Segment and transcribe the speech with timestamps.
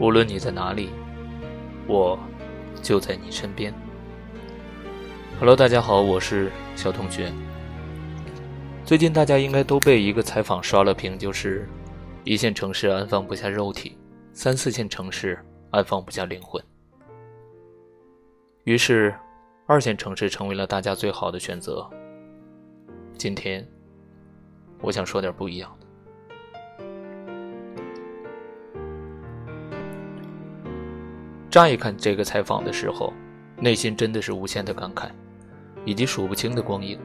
[0.00, 0.90] 无论你在哪里，
[1.88, 2.16] 我
[2.80, 3.74] 就在你身边。
[5.40, 7.32] Hello，大家好，我是小同学。
[8.84, 11.68] 最近大家应该都被一个采访刷了屏，就是
[12.22, 13.98] 一线城市安放不下肉体，
[14.32, 15.36] 三四线城市
[15.72, 16.62] 安放不下灵魂。
[18.62, 19.12] 于是，
[19.66, 21.90] 二线城市成为了大家最好的选择。
[23.16, 23.68] 今天，
[24.80, 25.87] 我想说点不一样的。
[31.50, 33.12] 乍一看这个采访的时候，
[33.58, 35.08] 内心真的是无限的感慨，
[35.86, 36.98] 以及数不清的光阴。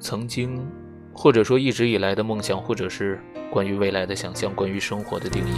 [0.00, 0.66] 曾经，
[1.12, 5.52] 或者说一直以来的梦想，或者是关于未来的想象，关于生活的定义，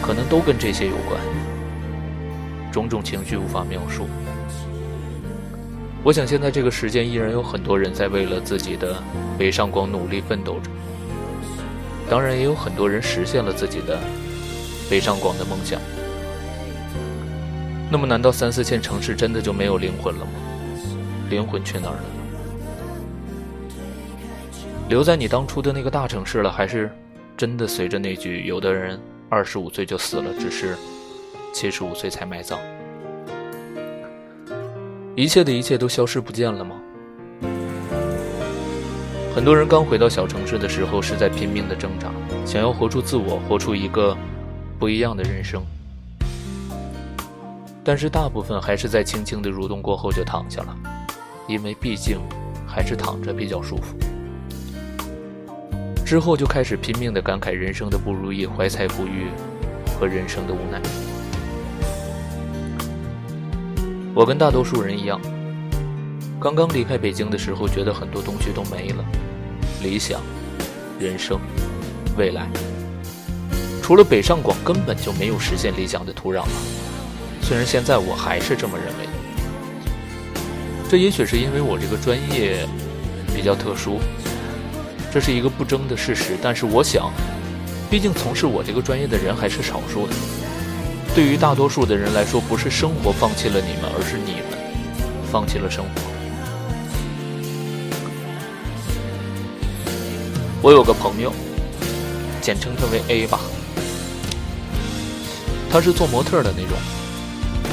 [0.00, 1.20] 可能都跟这些有关。
[2.72, 4.06] 种种情绪无法描述。
[6.02, 8.96] 我想，现在这个时间依然有很多人在为了自己的
[9.38, 10.70] 北上广努力奋斗着。
[12.08, 14.00] 当然，也有很多人实现了自己的
[14.88, 15.78] 北上广的梦想。
[17.90, 20.32] 那么，难道三四线城市真的就没有灵魂了吗？
[21.30, 22.04] 灵魂去哪儿了？
[24.88, 26.90] 留在你当初的那个大城市了，还是
[27.36, 30.76] 真的随着那句“有的人二十五岁就死了，只是
[31.52, 32.58] 七十五岁才埋葬”，
[35.14, 36.76] 一切的一切都消失不见了吗？
[39.34, 42.10] 很多人刚回到小城市的时候，是在拼命的挣扎，
[42.44, 44.16] 想要活出自我，活出一个
[44.78, 45.64] 不一样的人生。
[47.86, 50.76] 但是大部分还是在轻轻的蠕动过后就躺下了，
[51.46, 52.18] 因为毕竟
[52.66, 53.96] 还是躺着比较舒服。
[56.04, 59.28] 之后就开始拼命的感慨人生的不如意、怀才不遇
[59.96, 60.82] 和人生的无奈。
[64.12, 65.20] 我跟大多数人一样，
[66.40, 69.04] 刚刚离开北京的时候，觉得很多东西都没了，
[69.80, 70.20] 理想、
[70.98, 71.38] 人生、
[72.18, 72.48] 未来，
[73.80, 76.85] 除了北上广，根本就没有实现理想的土壤了。
[77.46, 79.06] 虽然现在我还是这么认为，
[80.90, 82.66] 这也许是因为我这个专业
[83.32, 84.00] 比较特殊。
[85.12, 87.12] 这是一个不争的事实，但是我想，
[87.88, 90.12] 毕竟从事我这个专业的人还是少数的。
[91.14, 94.58] 对于大多数的人来说，不是生活放弃了你们，而是你们
[95.30, 95.90] 放弃了生活。
[100.60, 101.32] 我有个朋友，
[102.42, 103.38] 简称他为 A 吧，
[105.70, 106.76] 他是做模特的那种。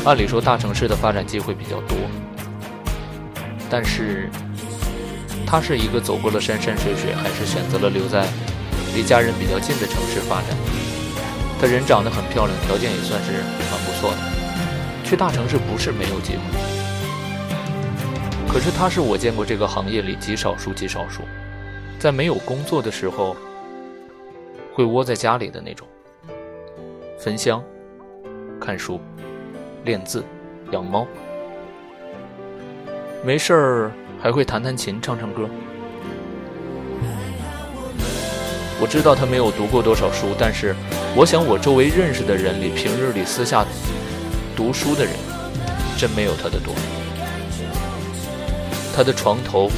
[0.06, 1.97] 按理说，大城市的发展机会比较多，
[3.69, 4.30] 但是。
[5.46, 8.25] 他是一个走过了山山水水，还是选择了留在
[8.96, 10.50] 离家人比较近的城市发展。
[11.62, 13.34] 他人长得很漂亮，条件也算是
[13.69, 14.18] 蛮不错的。
[15.03, 16.41] 去大城市不是没有机会，
[18.52, 21.22] 可是他是我见过这个行业里极少数极少数，
[22.00, 23.38] 在没有工作的时候
[24.74, 25.88] 会窝在家里的那种，
[27.20, 27.64] 焚香、
[28.59, 29.00] 看书、
[29.83, 30.23] 练字、
[30.71, 31.07] 养猫，
[33.23, 33.91] 没事儿。
[34.21, 35.49] 还会弹弹琴、唱唱歌。
[38.79, 40.73] 我知道他没有读过多少书，但是
[41.13, 43.66] 我想我周围认识的人里，平日里私下
[44.55, 45.13] 读书的人，
[45.97, 46.73] 真没有他的多。
[48.95, 49.69] 他的床头、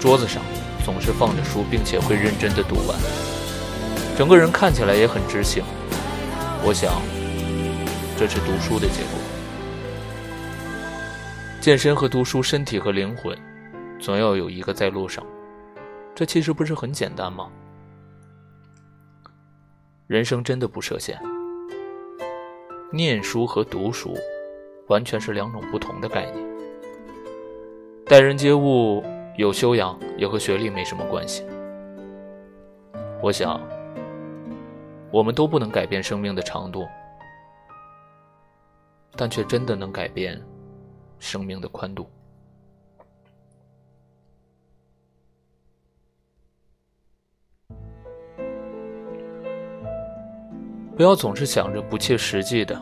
[0.00, 0.42] 桌子上
[0.84, 2.98] 总是放着书，并且会认真的读完，
[4.18, 5.62] 整个人看起来也很知性。
[6.64, 7.00] 我想，
[8.22, 9.18] 这是读书的结果。
[11.60, 13.36] 健身和读书，身体和灵魂。
[13.98, 15.26] 总要有一个在路上，
[16.14, 17.50] 这其实不是很简单吗？
[20.06, 21.18] 人生真的不设限，
[22.92, 24.16] 念书和读书
[24.86, 26.46] 完全是两种不同的概念。
[28.06, 29.02] 待人接物
[29.36, 31.44] 有修养也和学历没什么关系。
[33.20, 33.60] 我想，
[35.10, 36.86] 我们都不能改变生命的长度，
[39.16, 40.40] 但却真的能改变
[41.18, 42.06] 生命的宽度。
[50.94, 52.80] 不要总是想着不切实际的，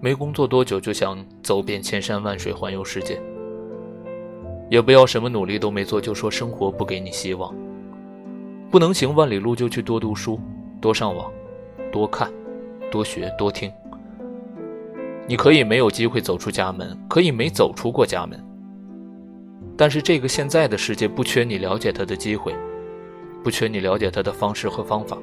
[0.00, 3.20] 没工作多久就想走遍千山万水环游世界。
[4.70, 7.54] 也不要什么努力都没做就说生活不给你希望。
[8.70, 10.38] 不能行万里路就去多读书、
[10.78, 11.32] 多上网、
[11.90, 12.30] 多看、
[12.90, 13.72] 多学、多听。
[15.28, 18.42] 你可以没有机会走出家门，可以没走出过家门，
[19.76, 22.56] 但是这个现在的世界不缺你了解它的机会，
[23.44, 25.18] 不缺你了解它的方式和方法。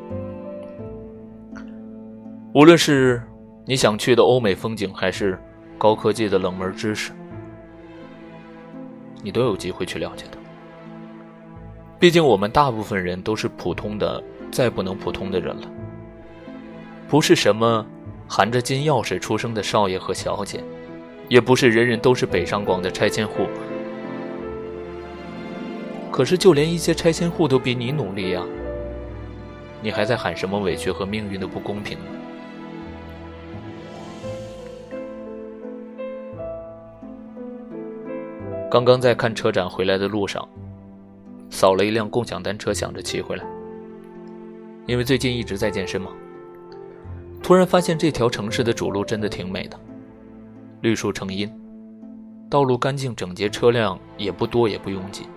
[2.53, 3.19] 无论是
[3.65, 5.39] 你想去的欧美风景，还是
[5.75, 7.11] 高科技的冷门知识，
[9.23, 10.37] 你都有机会去了解的。
[11.97, 15.67] 毕竟我们大部分人都是普通的，再不能普通的人了。
[17.07, 17.83] 不是什么
[18.27, 20.63] 含着金钥匙出生的少爷和小姐，
[21.29, 23.47] 也不是人人都是北上广的拆迁户。
[26.11, 28.41] 可是，就连一些拆迁户都比你努力呀，
[29.81, 31.97] 你还在喊什么委屈和命运的不公平？
[38.71, 40.47] 刚刚在看车展回来的路上，
[41.49, 43.45] 扫了一辆共享单车，想着骑回来。
[44.85, 46.11] 因为最近一直在健身嘛，
[47.45, 49.79] 突然发现这条城市的主路真的挺美的，
[50.81, 51.47] 绿树成荫，
[52.49, 55.27] 道路干净整洁，车辆也不多也不拥挤。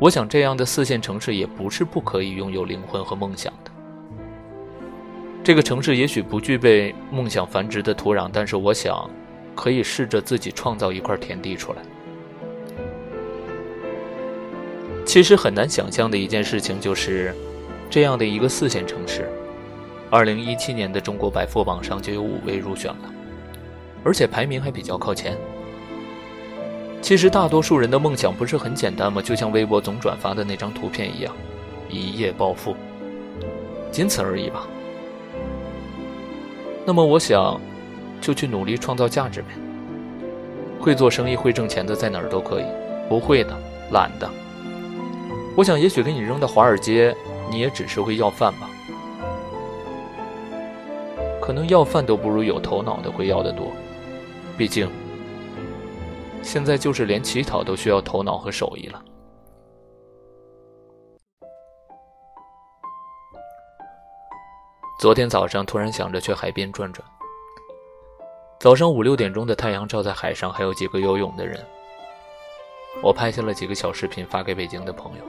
[0.00, 3.70] 我想这样的四线城市也不是不可以拥有灵魂和梦想的。
[5.44, 9.08] 这个城市也许不具备梦想繁殖的土壤，但是我想。
[9.54, 11.78] 可以试着自己创造一块田地出来。
[15.06, 17.34] 其实很难想象的一件事情就是，
[17.88, 19.26] 这样的一个四线城市，
[20.10, 23.12] 二零一七年的中国百富榜上就有五位入选了，
[24.04, 25.36] 而且排名还比较靠前。
[27.02, 29.20] 其实大多数人的梦想不是很简单吗？
[29.22, 31.34] 就像微博总转发的那张图片一样，
[31.88, 32.74] 一夜暴富，
[33.90, 34.66] 仅此而已吧。
[36.84, 37.60] 那么我想。
[38.18, 39.48] 就去努力创造价值呗。
[40.80, 42.64] 会做生意、会挣钱的，在哪儿都可以；
[43.10, 43.54] 不会的、
[43.92, 44.28] 懒的，
[45.54, 47.14] 我想也许给你扔到华尔街，
[47.50, 48.70] 你也只是会要饭吧。
[51.46, 53.70] 可能要饭都不如有头脑的会要的多。
[54.58, 54.90] 毕竟，
[56.42, 59.00] 现在就是连乞讨都需要头脑和手艺了。
[64.98, 67.06] 昨天早上突然想着去海边转转。
[68.58, 71.64] 早上五六点钟的太阳照在海上，还有几个游泳的人。
[73.04, 75.24] 我拍下了几个小视频发给北京的朋友。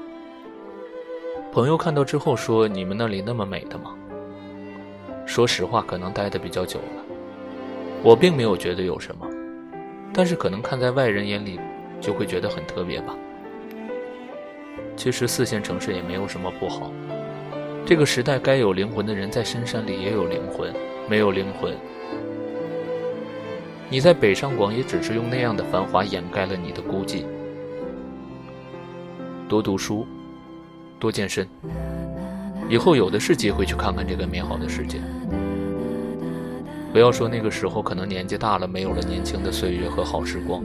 [1.51, 3.95] 朋友看到之后说：“你们那里那么美的吗？”
[5.27, 7.05] 说实话，可能待的比较久了，
[8.01, 9.27] 我并没有觉得有什么，
[10.13, 11.59] 但是可能看在外人眼里，
[11.99, 13.13] 就会觉得很特别吧。
[14.95, 16.91] 其实四线城市也没有什么不好，
[17.85, 20.73] 这个时代该有灵魂的人在深山里也有灵魂，
[21.09, 21.75] 没有灵魂。
[23.89, 27.25] 你在北上广也只是用那样的繁华掩盖了你的孤寂。
[29.47, 30.07] 多读书，
[30.97, 31.47] 多健身，
[32.69, 34.99] 以后有的是机会去看看这个美好的世界。
[36.91, 40.63] 不要说那个时候可能年纪大了，没有了年轻的岁月和好时光。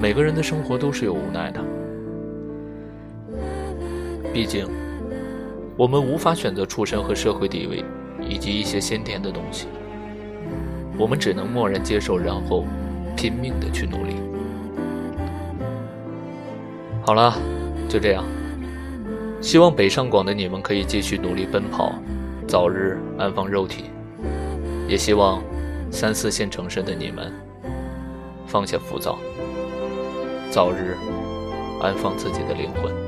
[0.00, 1.60] 每个人的生活都是有无奈的，
[4.32, 4.68] 毕竟
[5.76, 7.84] 我们无法选择出身和社会地位，
[8.20, 9.68] 以及一些先天的东西。
[10.98, 12.64] 我们只能默然接受，然后
[13.16, 14.16] 拼命的去努力。
[17.02, 17.34] 好了，
[17.88, 18.24] 就这样。
[19.40, 21.94] 希望北上广的你们可以继续努力奔跑，
[22.48, 23.84] 早日安放肉体；
[24.88, 25.42] 也希望
[25.90, 27.32] 三四线城市的你们
[28.46, 29.18] 放下浮躁，
[30.50, 30.96] 早日
[31.80, 33.05] 安放自己的灵魂。